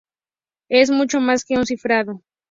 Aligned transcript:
Es 0.69 0.89
mucho 0.89 1.19
más 1.19 1.45
que 1.45 1.57
un 1.59 1.67
cifrado. 1.67 2.23